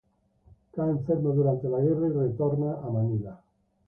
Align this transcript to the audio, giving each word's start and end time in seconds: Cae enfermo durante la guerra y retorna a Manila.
Cae 0.73 0.89
enfermo 0.89 1.29
durante 1.31 1.69
la 1.69 1.77
guerra 1.79 2.07
y 2.07 2.11
retorna 2.13 2.73
a 2.83 2.89
Manila. 2.89 3.39